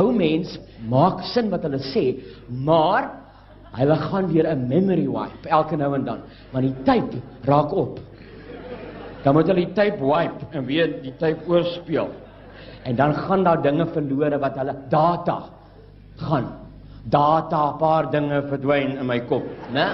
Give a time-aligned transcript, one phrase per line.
[0.00, 0.58] ou mens
[0.88, 2.04] maak sin wat hulle sê,
[2.48, 3.10] maar
[3.78, 6.20] hulle gaan weer 'n memory wipe elke nou en dan,
[6.52, 8.00] want die tyd raak op.
[9.22, 12.08] Dan moet hulle die tyd wipe en weer die tyd oorspeel.
[12.84, 15.38] En dan gaan daar dinge verlore wat hulle data
[16.16, 16.46] gaan.
[17.04, 19.86] Data, 'n paar dinge verdwyn in my kop, né?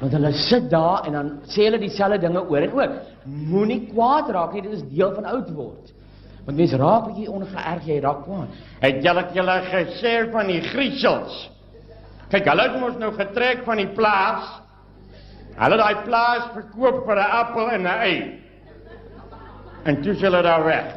[0.00, 2.90] Want hulle sit daar en dan sê hulle dieselfde dinge oor en oor.
[3.24, 5.92] Moenie kwaad raak nie, dit is deel van oud word.
[6.48, 8.52] Want mens raak bietjie ongeërg jy raak kwaad.
[8.80, 11.34] Het julle julle gesê van die griesels?
[12.32, 14.46] Kyk, hulle het mos nou getrek van die plaas.
[15.58, 18.16] Hulle het daai plaas verkoop vir 'n appel en 'n ei.
[19.84, 20.96] En toe is hulle daar weg.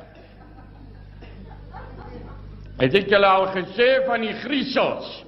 [2.80, 5.26] Het ek julle al gesê van die griesels?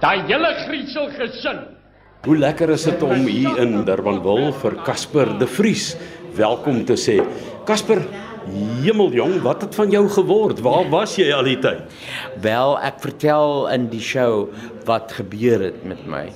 [0.00, 1.64] Daai hele griesel gesin.
[2.24, 5.96] Hoe lekker is dit om hier in Durbanville vir Casper de Vries
[6.36, 7.22] welkom te sê.
[7.64, 8.02] Casper,
[8.84, 10.58] hemeljong, wat het van jou geword?
[10.60, 11.94] Waar was jy al die tyd?
[12.44, 14.50] Wel, ek vertel in die show
[14.84, 16.26] wat gebeur het met my.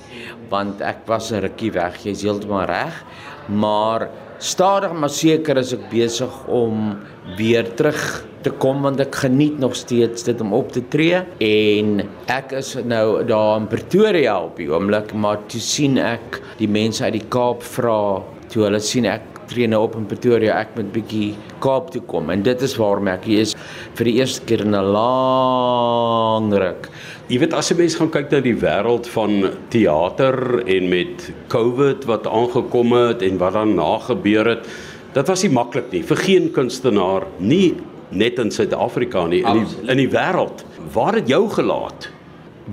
[0.49, 3.05] Want ek was 'n rukkie weg, jy's heeltemal reg,
[3.45, 6.97] maar stadig maar seker is ek besig om
[7.37, 12.07] weer terug te kom want ek geniet nog steeds dit om op te tree en
[12.31, 17.03] ek is nou daar in Pretoria op die oomblik maar toe sien ek die mense
[17.03, 20.91] uit die Kaap vra toe hulle sien ek tree nou op in Pretoria ek moet
[20.93, 23.55] bietjie Kaap toe kom en dit is waarom ek hier is
[23.97, 26.91] vir die eerste keer in 'n lang ruk
[27.29, 32.07] Jy weet as jy mens gaan kyk na die wêreld van teater en met COVID
[32.09, 34.65] wat aangekom het en wat daarna gebeur het,
[35.13, 37.75] dit was nie maklik nie vir geen kunstenaar, nie
[38.09, 40.63] net in Suid-Afrika nie, in die in die wêreld.
[40.95, 42.09] Waar het jou gelaat?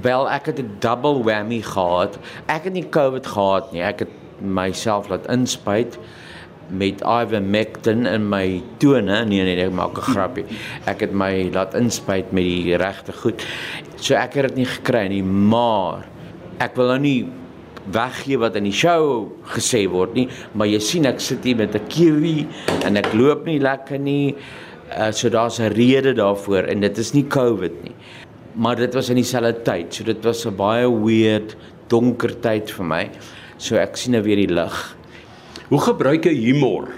[0.00, 2.16] Wel, ek het 'n double whammy gehad.
[2.48, 3.82] Ek het nie COVID gehad nie.
[3.82, 5.98] Ek het myself laat inspuit
[6.68, 9.24] met ivermectin in my tone.
[9.24, 10.44] Nee nee, ek maak 'n grappie.
[10.86, 13.44] Ek het my laat inspuit met die regte goed.
[13.96, 16.06] So ek het dit nie gekry nie, maar
[16.58, 17.28] ek wil nou nie
[17.92, 21.74] weggee wat in die show gesê word nie, maar jy sien ek sit hier met
[21.74, 22.46] 'n kiwi
[22.84, 24.34] en ek loop nie lekker nie.
[24.86, 27.94] Uh, so daar's 'n rede daarvoor en dit is nie COVID nie.
[28.54, 29.94] Maar dit was in dieselfde tyd.
[29.94, 31.56] So dit was 'n baie weird
[31.88, 33.10] donker tyd vir my.
[33.58, 34.96] So ek sien nou weer die lig.
[35.66, 36.92] Hoe gebruik jy humor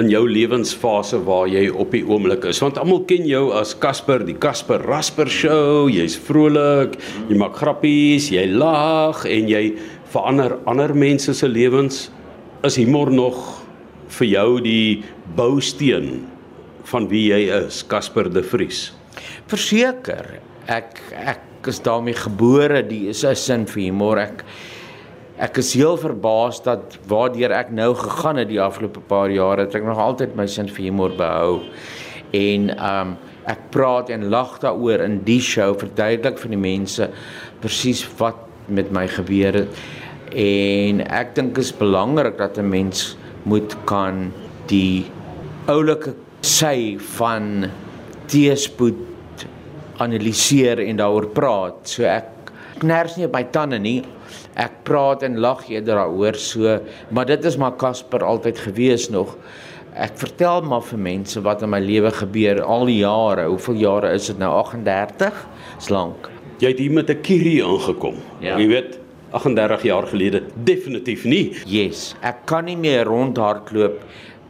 [0.00, 2.56] in jou lewensfase waar jy op die oomblik is?
[2.64, 5.90] Want almal ken jou as Casper, die Casper Rasper show.
[5.92, 6.96] Jy's vrolik,
[7.28, 9.74] jy maak grappies, jy lag en jy
[10.08, 12.06] verander ander mense se lewens.
[12.64, 13.36] Is humor nog
[14.16, 15.04] vir jou die
[15.36, 16.24] bousteen
[16.88, 18.86] van wie jy is, Casper de Vries?
[19.52, 24.16] Verseker, ek ek is daarmee gebore, die is 'n sin vir humor.
[24.16, 24.44] Ek
[25.38, 29.76] ek is heel verbaas dat waardeur ek nou gegaan het die afgelope paar jare, het
[29.78, 31.60] ek nog altyd my sin vir humor behou.
[32.34, 33.16] En um
[33.48, 37.06] ek praat en lag daaroor in die show, verduidelik vir die mense
[37.62, 39.78] presies wat met my gebeur het.
[40.36, 44.32] En ek dink is belangrik dat 'n mens moet kan
[44.68, 45.06] die
[45.66, 47.70] oulike sy van
[48.26, 49.46] teespoed
[49.98, 51.88] analiseer en daaroor praat.
[51.88, 54.04] So ek kners nie op my tande nie.
[54.54, 56.78] Ek praat en lag eerder daaroor so,
[57.10, 59.36] maar dit is maar Casper altyd gewees nog.
[59.98, 63.48] Ek vertel maar vir mense wat in my lewe gebeur al die jare.
[63.48, 64.52] Hoeveel jare is dit nou?
[64.60, 65.46] 38?
[65.78, 66.30] Dis lank.
[66.58, 68.14] Jy het hier met 'n kierie aangekom.
[68.40, 68.58] Ja.
[68.58, 68.98] Jy weet
[69.30, 71.52] 38 jaar gelede definitief nie.
[71.66, 74.00] Yes, ek kan nie meer rondhardloop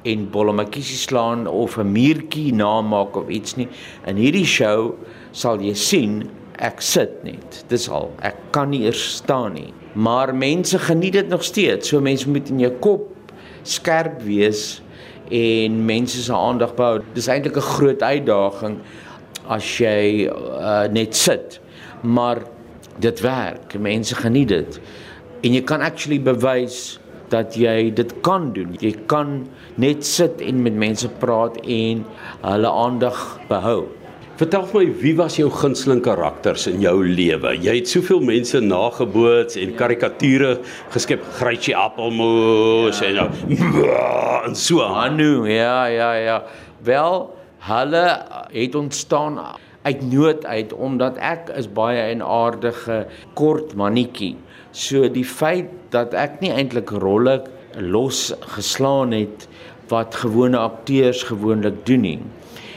[0.06, 3.68] en bollemakiesie slaan of 'n muurtjie namaak of iets nie.
[4.06, 4.94] In hierdie show
[5.32, 7.62] sal jy sien ek sit net.
[7.70, 8.10] Dis al.
[8.24, 9.72] Ek kan nie eers staan nie.
[9.98, 11.88] Maar mense geniet dit nog steeds.
[11.88, 13.08] So mense moet in jou kop
[13.68, 14.80] skerp wees
[15.34, 17.02] en mense se aandag behou.
[17.14, 18.78] Dis eintlik 'n groot uitdaging
[19.48, 21.60] as jy uh, net sit.
[22.02, 22.42] Maar
[22.98, 23.78] dit werk.
[23.78, 24.80] Mense geniet dit.
[25.42, 26.98] En jy kan actually bewys
[27.28, 28.76] dat jy dit kan doen.
[28.80, 29.46] Jy kan
[29.76, 32.04] net sit en met mense praat en
[32.42, 33.97] hulle aandag behou.
[34.38, 37.56] Vertel vir my, wie was jou gunsteling karakters in jou lewe?
[37.58, 40.52] Jy het soveel mense nageboots en karikature
[40.94, 43.08] geskep, Grytjie Appelmoes ja.
[43.08, 43.88] en nou
[44.46, 45.16] en so aan.
[45.16, 46.36] Anu, ja, ja, ja.
[46.86, 47.18] Wel,
[47.66, 48.04] hulle
[48.54, 49.42] het ontstaan
[49.82, 54.36] uit nood uit omdat ek is baie 'n aardige kort mannetjie.
[54.70, 57.42] So die feit dat ek nie eintlik rolle
[57.74, 59.50] los geslaan het
[59.90, 62.20] wat gewone akteurs gewoonlik doen nie,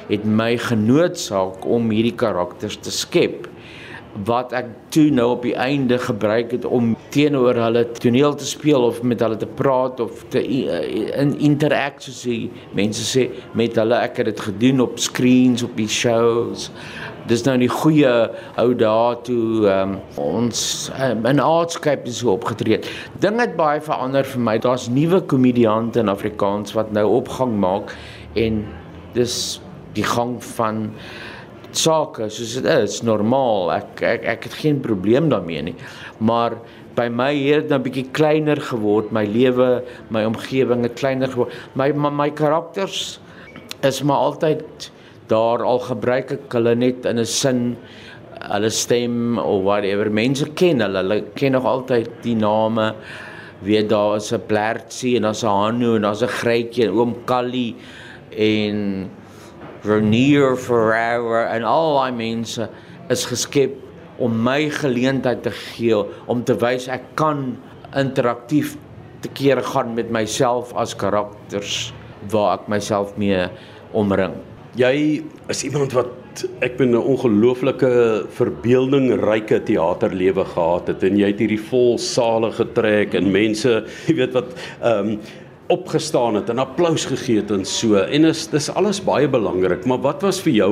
[0.09, 3.47] het my genoodsaak om hierdie karakters te skep.
[4.27, 8.83] wat ek toe nou op die einde gebruik het om teenoor hulle toneel te speel
[8.83, 13.95] of met hulle te praat of te in interact soos die mense sê met hulle.
[13.95, 16.67] Ek het dit gedoen op screens op die shows.
[17.29, 18.11] Dis nou die goeie
[18.59, 22.81] ou dae toe um, ons um, in Artscape so opgetree
[23.23, 24.57] ding het baie verander vir my.
[24.59, 27.95] Daar's nuwe komediante in Afrikaans wat nou opgang maak
[28.35, 28.65] en
[29.15, 29.61] dis
[29.93, 30.91] die gang van
[31.71, 33.71] sake soos dit is, normaal.
[33.77, 35.75] Ek ek ek het geen probleem daarmee nie.
[36.19, 36.57] Maar
[36.95, 41.53] by my het dit 'n bietjie kleiner geword, my lewe, my omgewing het kleiner geword.
[41.75, 43.19] My my, my karakters
[43.83, 44.91] is maar altyd
[45.27, 47.77] daar al gebruik ek hulle net in 'n sin
[48.41, 50.09] hulle stem of whatever.
[50.09, 52.93] Mense ken hulle, hulle ken nog altyd die name.
[53.61, 57.15] Weet daar is 'n Blertsie en daar's 'n Hanu en daar's 'n Grytjie en oom
[57.25, 57.75] Callie
[58.37, 59.09] en
[59.83, 62.67] Renier Ferreira en al daai mense
[63.09, 63.73] is geskep
[64.21, 65.97] om my geleentheid te gee
[66.29, 67.55] om te wys ek kan
[67.97, 68.75] interaktief
[69.21, 71.91] te kere gaan met myself as karakters
[72.31, 73.47] waar ek myself mee
[73.97, 74.37] omring.
[74.77, 77.91] Jy is iemand wat ek bin 'n ongelooflike
[78.37, 84.33] verbeeldingryke teaterlewe gehad het en jy het hierdie vol sale getrek en mense, jy weet
[84.33, 85.19] wat ehm um,
[85.71, 87.95] opgestaan het en applous gegee het en so.
[88.01, 90.71] En is dis alles baie belangrik, maar wat was vir jou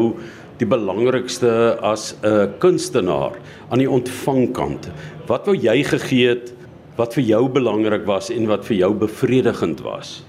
[0.60, 3.40] die belangrikste as 'n kunstenaar
[3.72, 4.90] aan die ontvangkant?
[5.28, 6.54] Wat wou jy gegee het
[6.98, 10.24] wat vir jou belangrik was en wat vir jou bevredigend was?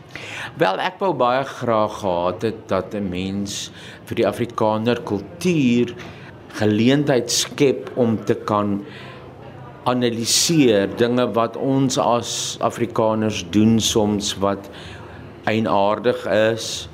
[0.59, 3.71] Wel, ek wou baie graag gehad het dat 'n mens
[4.07, 5.95] vir die Afrikaner kultuur
[6.59, 8.85] geleentheid skep om te kan
[9.89, 14.69] analiseer dinge wat ons as Afrikaners doen soms wat
[15.49, 16.89] eienaardig is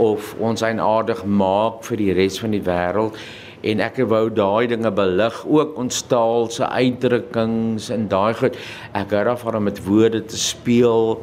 [0.00, 3.18] of ons eienaardig maak vir die res van die wêreld.
[3.60, 8.56] En ek wou daai dinge belig ook ons taal se uitdrukkings en daai goed.
[8.96, 11.20] Ek hou daarvan om met woorde te speel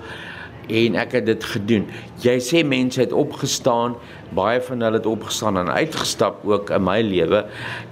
[0.67, 1.85] en ek het dit gedoen.
[2.23, 3.95] Jy sê mense het opgestaan,
[4.35, 7.45] baie van hulle het opgestaan en uitgestap ook in my lewe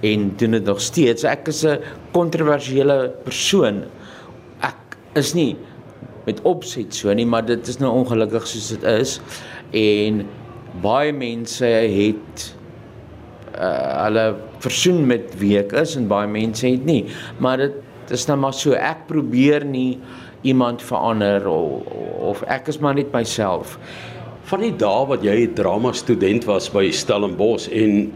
[0.06, 1.24] en doen dit nog steeds.
[1.24, 1.80] Ek is 'n
[2.12, 3.84] kontroversiële persoon.
[4.60, 5.56] Ek is nie
[6.26, 9.20] met opset so nie, maar dit is nou ongelukkig soos dit is
[9.72, 10.26] en
[10.82, 12.56] baie mense het
[13.58, 17.04] uh, hulle versoen met wie ek is en baie mense het nie.
[17.38, 19.98] Maar dit is nou maar so ek probeer nie
[20.46, 21.86] iemand verander of,
[22.32, 23.76] of ek is maar net myself.
[24.46, 28.12] Van die dae wat jy 'n drama student was by Stellenbosch en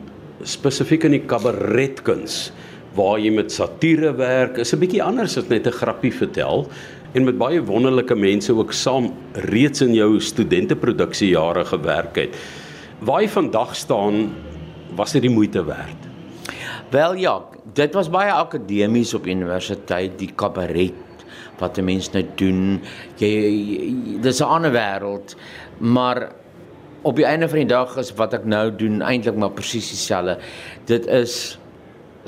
[0.46, 2.52] spesifiek in die kabaretkuns
[2.94, 6.66] waar jy met satire werk, is 'n bietjie anders as net 'n grappie vertel
[7.14, 12.36] en met baie wonderlike mense ook saam reeds in jou studenteproduksie jare gewerk het.
[13.00, 14.34] Waar jy vandag staan,
[14.94, 15.96] was dit die moeite werd?
[16.90, 17.42] Wel ja,
[17.74, 20.94] dit was baie akademies op universiteit, die kabaret
[21.60, 22.80] wat 'n mens nou doen.
[23.16, 25.36] Jy, jy dis 'n ander wêreld,
[25.78, 26.32] maar
[27.02, 30.38] op die einde van die dag is wat ek nou doen eintlik maar presies dieselfde.
[30.84, 31.58] Dit is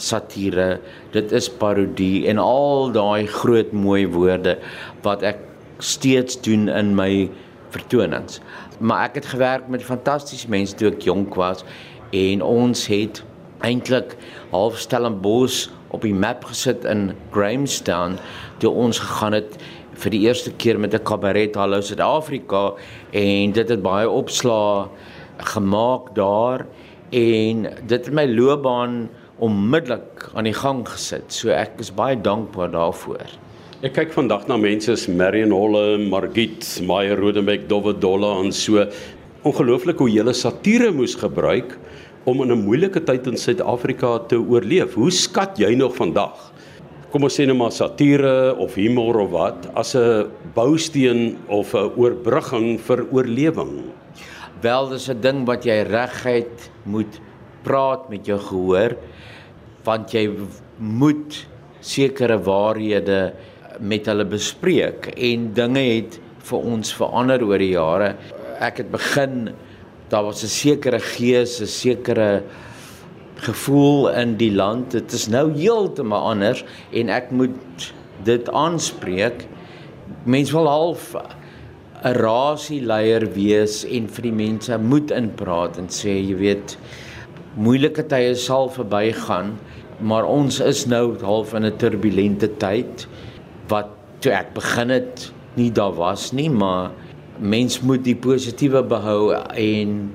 [0.00, 0.80] satire,
[1.12, 4.56] dit is parodie en al daai groot mooi woorde
[5.04, 5.38] wat ek
[5.78, 7.28] steeds doen in my
[7.74, 8.40] vertonings.
[8.80, 11.64] Maar ek het gewerk met fantastiese mense toe ek jonk was
[12.16, 13.22] en ons het
[13.62, 14.16] eintlik
[14.50, 18.18] half Stellenbosch op die map gesit in Grahamstown
[18.62, 19.56] toe ons gegaan het
[20.02, 22.72] vir die eerste keer met 'n kabaret Hallo Suid-Afrika
[23.12, 24.88] en dit het baie opslaa
[25.38, 26.66] gemaak daar
[27.10, 29.08] en dit het my loopbaan
[29.38, 31.32] onmiddellik aan die gang gesit.
[31.32, 33.26] So ek is baie dankbaar daarvoor.
[33.82, 38.86] Ek kyk vandag na mense soos Marion Holle, Margit, Meyer Rodenbeck, Dowwe Dolla en so
[39.42, 41.74] ongelooflik hoe hulle satire moes gebruik
[42.24, 44.94] om in 'n moeilike tyd in Suid-Afrika te oorleef.
[44.94, 46.52] Hoe skat jy nog vandag?
[47.10, 51.90] Kom ons sê net maar satire of humor of wat as 'n bousteen of 'n
[51.96, 53.92] oorbrugging vir oorlewing.
[54.62, 57.20] Wel, dis 'n ding wat jy regheid moet
[57.62, 58.96] praat met jou gehoor
[59.84, 60.30] want jy
[60.78, 61.46] moet
[61.80, 63.32] sekere waarhede
[63.80, 68.14] met hulle bespreek en dinge het vir ons verander oor die jare.
[68.60, 69.50] Ek het begin
[70.12, 72.42] daar was 'n sekere gees, 'n sekere
[73.36, 74.90] gevoel in die land.
[74.90, 79.46] Dit is nou heeltemal anders en ek moet dit aanspreek.
[80.24, 81.14] Mense wil half
[82.04, 86.76] 'n rasieleier wees en vir die mense moet inpraat en sê jy weet
[87.56, 89.58] moeilike tye sal verbygaan,
[90.00, 93.06] maar ons is nou half in 'n turbulente tyd
[93.68, 93.88] wat
[94.20, 96.90] toe ek begin het nie daar was nie, maar
[97.38, 100.12] mens moet die positiewe behou en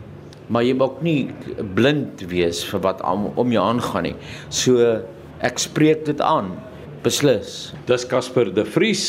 [0.47, 1.21] maar jy moet nie
[1.75, 4.15] blind wees vir wat om, om jou aangaan nie.
[4.49, 5.01] So
[5.43, 6.53] ek spreek dit aan.
[7.07, 7.73] Beslis.
[7.87, 9.03] Dis Casper de Vries.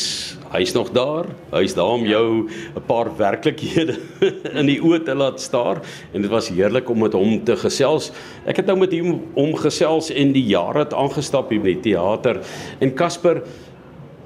[0.53, 1.25] Hy's nog daar.
[1.51, 3.97] Hy's daar om jou 'n paar werklikhede
[4.59, 5.81] in die oë te laat staar
[6.13, 8.11] en dit was heerlik om met hom te gesels.
[8.45, 11.91] Ek het nou met hom om gesels en die jare het aangestap hier by die
[11.91, 12.39] teater.
[12.79, 13.43] En Casper,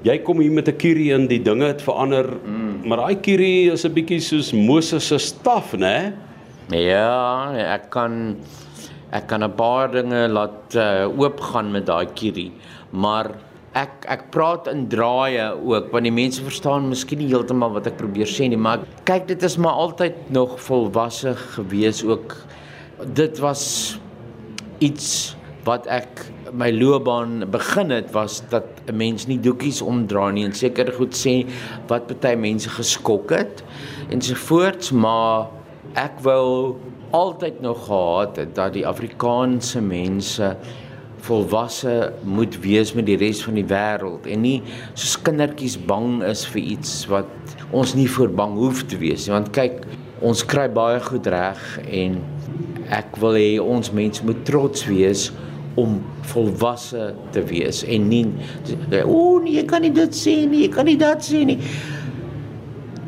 [0.02, 2.63] jy kom hier met 'n kierie in, die dinge het verander, mm.
[2.84, 6.12] Maar daai kierie is 'n bietjie soos Moses se staf, né?
[6.70, 8.36] Ja, ek kan
[9.12, 12.52] ek kan 'n paar dinge laat uh, oopgaan met daai kierie,
[12.90, 13.30] maar
[13.74, 17.96] ek ek praat in draaie ook want die mense verstaan miskien nie heeltemal wat ek
[17.96, 22.36] probeer sê nie, maar kyk dit is maar altyd nog volwasse gewees ook.
[23.14, 23.98] Dit was
[24.78, 30.44] iets wat ek my loopbaan begin het was dat 'n mens nie doekies omdra nie
[30.44, 31.46] en seker goed sê
[31.88, 33.64] wat baie mense geskok het
[34.10, 35.48] en so voorts maar
[35.94, 36.76] ek wou
[37.14, 40.56] altyd nog gehad het dat die Afrikaanse mense
[41.24, 44.58] volwasse moet wees met die res van die wêreld en nie
[44.92, 49.36] soos kindertjies bang is vir iets wat ons nie voor bang hoef te wees nie
[49.36, 49.86] want kyk
[50.24, 52.20] ons kry baie goed reg en
[52.92, 55.30] ek wil hê ons mense moet trots wees
[55.80, 55.98] om
[56.30, 58.26] volwasse te wees en nie
[59.04, 61.58] o nee jy kan nie dit sê nie jy kan nie dat sê nie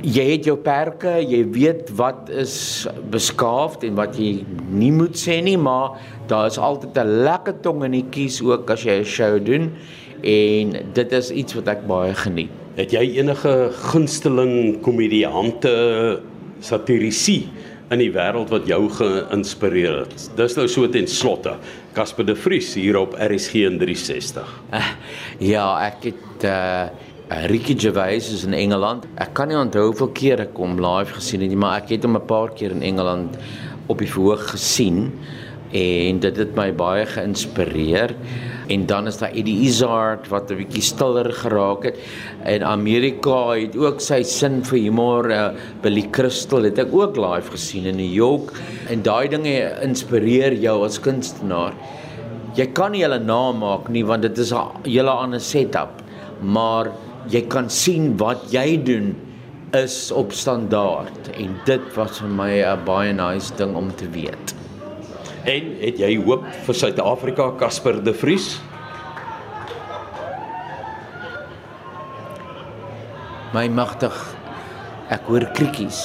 [0.07, 5.41] jy het jou perke, jy weet wat is beskaafd en wat jy nie moet sê
[5.43, 5.99] nie, maar
[6.31, 9.73] daar is altyd 'n lekker tong in die kies ook as jy 'n show doen
[10.23, 12.51] en dit is iets wat ek baie geniet.
[12.77, 16.21] Het jy enige gunsteling komediante
[16.61, 17.49] satirisie
[17.95, 20.29] in die wêreld wat jou geïnspireer het?
[20.39, 21.55] Dis nou so ten slotte.
[21.95, 24.55] Casper de Vries hier op RSG 360.
[24.75, 24.89] Uh,
[25.39, 26.87] ja, ek het uh
[27.27, 29.03] Ricky Gervais is in Engeland.
[29.19, 32.05] Ek kan nie onthou hoeveel keer ek hom live gesien het nie, maar ek het
[32.07, 33.35] hom 'n paar keer in Engeland
[33.91, 35.11] op die verhoog gesien
[35.75, 38.15] en dit het my baie geïnspireer.
[38.67, 41.99] En dan is daar Eddie Izzard wat 'n bietjie stiller geraak het.
[42.43, 45.31] En Amerika het ook sy sin vir humor.
[45.31, 45.49] Uh,
[45.83, 48.53] Billy Crystal het ek ook live gesien in New York
[48.89, 51.73] en daai dinge inspireer jou as kunstenaar.
[52.55, 56.03] Jy kan nie hulle naam maak nie want dit is 'n hele ander setup.
[56.41, 56.91] Maar
[57.29, 59.17] jy kan sien wat jy doen
[59.73, 64.66] is op standaard en dit was vir my 'n baie nice ding om te weet.
[65.47, 68.57] En het jy hoop vir Suid-Afrika Casper de Vries?
[73.55, 74.17] My magtig.
[75.15, 76.01] Ek hoor kriekies.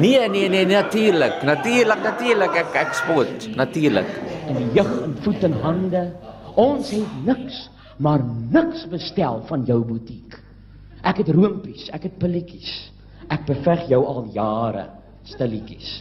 [0.00, 1.42] Nee, nee, nee, natuurlik.
[1.44, 3.48] Natuurlik, natuurlik ek ek spot.
[3.60, 4.08] Natuurlik.
[4.48, 6.04] In die jeug en voet en hande.
[6.56, 7.66] Ons het niks
[8.00, 10.40] maar niks bestel van jou butiek.
[11.04, 12.72] Ek het roompies, ek het pilletjies.
[13.28, 14.88] Ek beveg jou al jare,
[15.28, 16.00] stilletjies.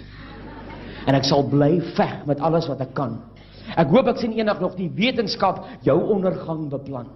[1.08, 3.20] En ek sal bly veg met alles wat ek kan.
[3.80, 7.08] Ek hoop ek sien eendag nog die wetenskap jou ondergang beplan.